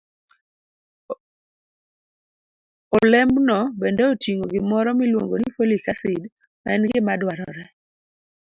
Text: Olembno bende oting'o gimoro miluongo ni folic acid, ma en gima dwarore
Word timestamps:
Olembno 2.97 3.59
bende 3.79 4.03
oting'o 4.11 4.45
gimoro 4.53 4.89
miluongo 4.99 5.35
ni 5.39 5.49
folic 5.55 5.85
acid, 5.93 6.23
ma 6.63 6.69
en 6.75 6.83
gima 6.91 7.13
dwarore 7.21 7.65